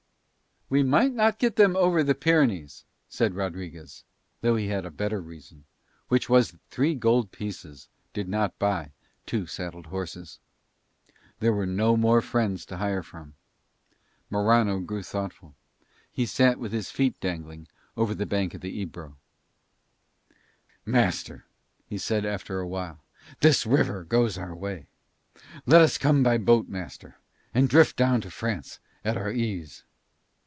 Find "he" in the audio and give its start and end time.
4.55-4.67, 16.09-16.25, 21.85-21.97